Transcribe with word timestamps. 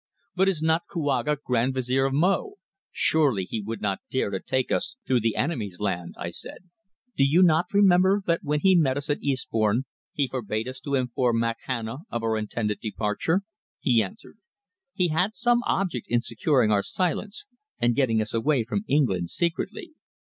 "But 0.35 0.49
is 0.49 0.63
not 0.63 0.87
Kouaga 0.89 1.37
Grand 1.45 1.75
Vizier 1.75 2.05
of 2.05 2.13
Mo? 2.15 2.55
Surely 2.91 3.43
he 3.43 3.61
would 3.61 3.81
not 3.81 3.99
dare 4.09 4.31
to 4.31 4.39
take 4.39 4.71
us 4.71 4.95
through 5.05 5.19
the 5.19 5.35
enemy's 5.35 5.79
land," 5.79 6.15
I 6.17 6.31
said. 6.31 6.71
"Do 7.15 7.23
you 7.23 7.43
not 7.43 7.67
remember 7.71 8.23
that 8.25 8.39
when 8.41 8.61
he 8.61 8.73
met 8.75 8.97
us 8.97 9.11
at 9.11 9.21
Eastbourne 9.21 9.83
he 10.11 10.27
forbade 10.27 10.67
us 10.67 10.79
to 10.79 10.95
inform 10.95 11.37
Makhana 11.39 11.99
of 12.09 12.23
our 12.23 12.35
intended 12.35 12.79
departure?" 12.79 13.43
he 13.79 14.01
answered. 14.01 14.39
"He 14.95 15.09
had 15.09 15.35
some 15.35 15.61
object 15.67 16.07
in 16.09 16.21
securing 16.23 16.71
our 16.71 16.81
silence 16.81 17.45
and 17.77 17.95
getting 17.95 18.23
us 18.23 18.33
away 18.33 18.63
from 18.63 18.83
England 18.87 19.29
secretly. 19.29 19.91